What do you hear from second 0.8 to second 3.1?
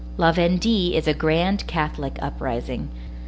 is a grand, catholic uprising.